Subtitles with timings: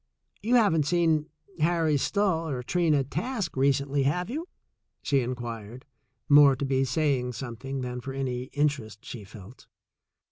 [0.41, 1.27] You haven't seen
[1.59, 4.47] Harry Stull or Trina Task recently, have you?"
[5.03, 5.85] she inquired,
[6.27, 9.67] more to be saying something than for any interest she felt.